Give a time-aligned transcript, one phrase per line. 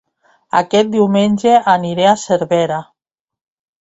[0.59, 2.81] Aquest diumenge aniré a Cervera